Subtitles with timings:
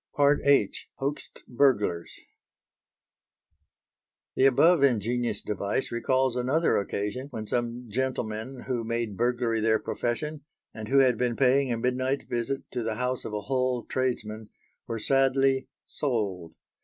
[0.19, 0.87] H.
[0.97, 2.21] HOAXED BURGLARS
[4.35, 10.43] The above ingenious device recalls another occasion when some gentlemen who made burglary their profession,
[10.73, 14.49] and who had been paying a midnight visit to the house of a Hull tradesman
[14.87, 16.55] were sadly "sold."